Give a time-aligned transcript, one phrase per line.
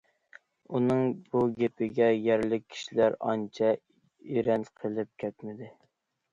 [0.77, 1.01] ئۇنىڭ
[1.35, 5.73] بۇ گېپىگە يەرلىك كىشىلەر ئانچە ئېرەن قىلىپ كەتمىدى.